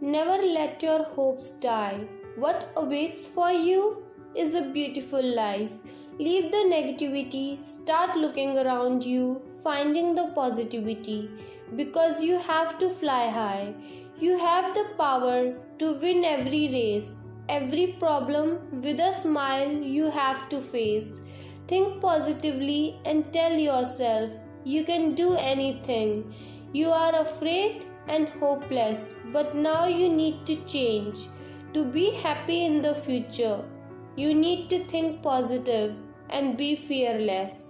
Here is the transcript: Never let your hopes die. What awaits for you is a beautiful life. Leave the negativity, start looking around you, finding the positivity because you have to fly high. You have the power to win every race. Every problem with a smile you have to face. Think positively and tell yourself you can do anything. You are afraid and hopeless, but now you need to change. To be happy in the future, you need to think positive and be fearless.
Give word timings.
Never 0.00 0.40
let 0.40 0.80
your 0.80 1.02
hopes 1.02 1.50
die. 1.58 2.06
What 2.36 2.70
awaits 2.76 3.26
for 3.26 3.50
you 3.50 4.04
is 4.36 4.54
a 4.54 4.70
beautiful 4.70 5.20
life. 5.20 5.74
Leave 6.20 6.52
the 6.52 6.64
negativity, 6.72 7.64
start 7.64 8.16
looking 8.16 8.56
around 8.58 9.02
you, 9.02 9.42
finding 9.64 10.14
the 10.14 10.28
positivity 10.36 11.28
because 11.74 12.22
you 12.22 12.38
have 12.38 12.78
to 12.78 12.88
fly 12.88 13.28
high. 13.28 13.74
You 14.20 14.38
have 14.38 14.72
the 14.72 14.84
power 14.96 15.56
to 15.78 15.92
win 15.94 16.24
every 16.24 16.68
race. 16.68 17.24
Every 17.48 17.96
problem 17.98 18.80
with 18.80 19.00
a 19.00 19.12
smile 19.12 19.72
you 19.72 20.10
have 20.10 20.48
to 20.50 20.60
face. 20.60 21.22
Think 21.66 22.00
positively 22.00 23.00
and 23.04 23.32
tell 23.32 23.52
yourself 23.52 24.30
you 24.62 24.84
can 24.84 25.16
do 25.16 25.34
anything. 25.34 26.32
You 26.72 26.90
are 26.90 27.20
afraid 27.20 27.84
and 28.08 28.28
hopeless, 28.28 29.14
but 29.32 29.54
now 29.54 29.86
you 29.86 30.08
need 30.08 30.46
to 30.46 30.56
change. 30.64 31.28
To 31.74 31.84
be 31.84 32.10
happy 32.10 32.64
in 32.64 32.80
the 32.82 32.94
future, 32.94 33.62
you 34.16 34.34
need 34.34 34.70
to 34.70 34.84
think 34.84 35.22
positive 35.22 35.94
and 36.30 36.56
be 36.56 36.74
fearless. 36.74 37.67